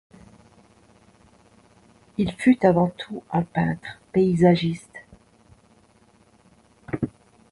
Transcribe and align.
Il 2.17 2.31
fut 2.31 2.65
avant 2.65 2.87
tout 2.89 3.21
un 3.31 3.43
peintre 3.43 3.99
paysagiste. 4.11 4.97